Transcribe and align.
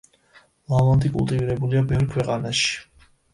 ლავანდი 0.71 1.11
კულტივირებულია 1.17 1.85
ბევრ 1.93 2.09
ქვეყანაში. 2.15 2.73